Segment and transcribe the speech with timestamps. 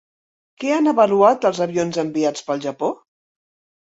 [0.61, 2.91] Què han avaluat els avions enviats pel Japó?